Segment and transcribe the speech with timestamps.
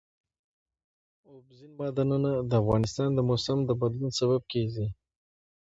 [1.29, 4.87] اوبزین معدنونه د افغانستان د موسم د بدلون سبب کېږي.